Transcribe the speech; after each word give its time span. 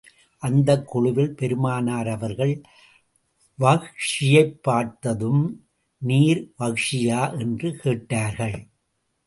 அந்தக் 0.37 0.87
குழுவில், 0.87 1.35
பெருமானார் 1.35 2.07
அவர்கள், 2.07 2.61
வஹ்ஷியைப் 3.59 4.61
பார்த்ததும் 4.61 5.67
நீர் 5.97 6.53
வஹ்ஷியா? 6.59 7.39
என்று 7.39 7.75
கேட்டார்கள். 7.75 8.67